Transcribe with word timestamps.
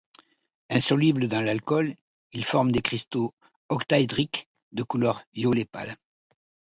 Insoluble 0.71 1.27
dans 1.27 1.43
l'alcool, 1.43 1.93
il 2.31 2.43
forme 2.43 2.71
des 2.71 2.81
cristaux 2.81 3.35
octaédriques 3.69 4.49
de 4.71 4.81
couleur 4.81 5.21
violet 5.35 5.63
pâle. 5.65 5.95